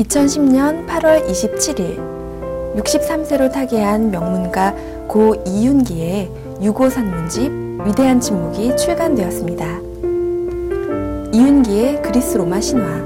[0.00, 1.98] 2010년 8월 27일
[2.76, 4.74] 63세로 타계한 명문가
[5.06, 6.30] 고 이윤기의
[6.62, 7.52] 유고 산문집
[7.84, 9.66] 위대한 침묵이 출간되었습니다.
[11.32, 13.04] 이윤기의 그리스 로마 신화,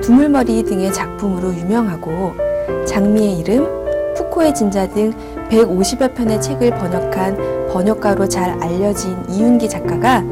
[0.00, 2.34] 두물머리 등의 작품으로 유명하고
[2.86, 5.12] 장미의 이름, 푸코의 진자 등
[5.50, 10.22] 150여 편의 책을 번역한 번역가로 잘 알려진 이윤기 작가가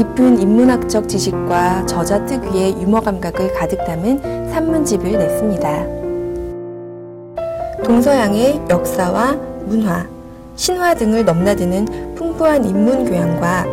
[0.00, 5.86] 깊은 인문학적 지식과 저자 특유의 유머 감각을 가득 담은 산문집을 냈습니다.
[7.84, 9.36] 동서양의 역사와
[9.66, 10.08] 문화,
[10.56, 13.66] 신화 등을 넘나드는 풍부한 인문 교양과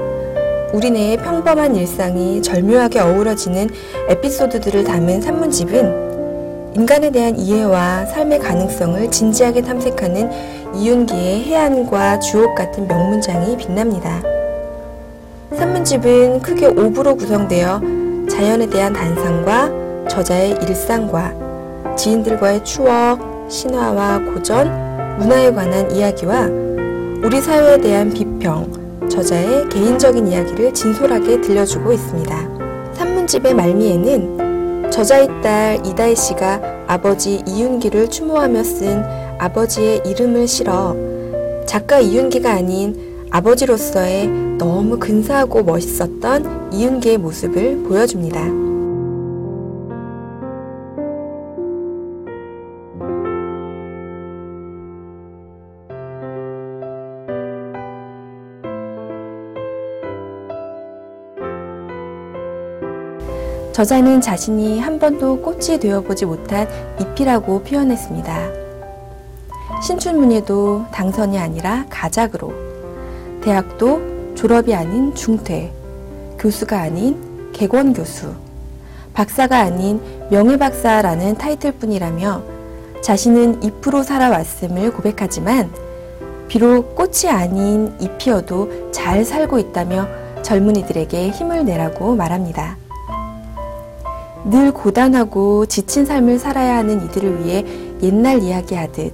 [0.74, 3.70] 우리네의 평범한 일상이 절묘하게 어우러지는
[4.10, 13.56] 에피소드들을 담은 산문집은 인간에 대한 이해와 삶의 가능성을 진지하게 탐색하는 이윤기의 해안과 주옥 같은 명문장이
[13.56, 14.37] 빛납니다.
[15.56, 17.82] 산문집은 크게 5부로 구성되어
[18.30, 24.68] 자연에 대한 단상과 저자의 일상과 지인들과의 추억, 신화와 고전,
[25.18, 26.48] 문화에 관한 이야기와
[27.24, 32.94] 우리 사회에 대한 비평, 저자의 개인적인 이야기를 진솔하게 들려주고 있습니다.
[32.94, 39.04] 산문집의 말미에는 저자의 딸 이다혜 씨가 아버지 이윤기를 추모하며 쓴
[39.40, 40.96] 아버지의 이름을 실어
[41.66, 48.68] 작가 이윤기가 아닌 아버지로서의 너무 근사하고 멋있었던 이윤기의 모습을 보여줍니다.
[63.74, 66.68] 저자는 자신이 한 번도 꽃이 되어보지 못한
[67.00, 68.50] 잎이라고 표현했습니다.
[69.84, 72.67] 신춘문예도 당선이 아니라 가작으로,
[73.48, 75.72] 대학도 졸업이 아닌 중퇴,
[76.38, 78.34] 교수가 아닌 객원 교수,
[79.14, 82.44] 박사가 아닌 명예박사라는 타이틀 뿐이라며
[83.02, 85.72] 자신은 잎으로 살아왔음을 고백하지만
[86.50, 90.10] 비록 꽃이 아닌 잎이어도 잘 살고 있다며
[90.42, 92.76] 젊은이들에게 힘을 내라고 말합니다.
[94.44, 97.66] 늘 고단하고 지친 삶을 살아야 하는 이들을 위해
[98.04, 99.14] 옛날 이야기하듯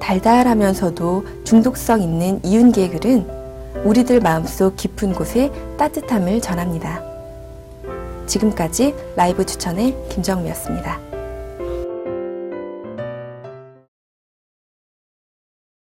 [0.00, 3.39] 달달하면서도 중독성 있는 이윤기의 글은
[3.84, 7.02] 우리들 마음속 깊은 곳에 따뜻함을 전합니다.
[8.26, 11.09] 지금까지 라이브 추천의 김정미였습니다.